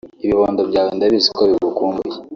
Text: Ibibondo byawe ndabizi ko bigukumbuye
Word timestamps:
Ibibondo 0.23 0.61
byawe 0.69 0.89
ndabizi 0.97 1.29
ko 1.37 1.41
bigukumbuye 1.49 2.15